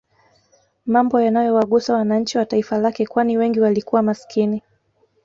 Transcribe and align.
Mambo 0.85 1.21
yanayowagusa 1.21 1.93
wananchi 1.93 2.37
wa 2.37 2.45
taifa 2.45 2.77
lake 2.77 3.05
kwani 3.05 3.37
wengi 3.37 3.59
walikuwa 3.59 4.01
maskini 4.03 4.61